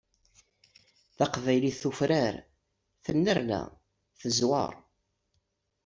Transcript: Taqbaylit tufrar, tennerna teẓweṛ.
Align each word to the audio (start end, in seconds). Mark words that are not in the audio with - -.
Taqbaylit 1.17 1.77
tufrar, 1.81 2.35
tennerna 3.03 3.61
teẓweṛ. 4.19 4.73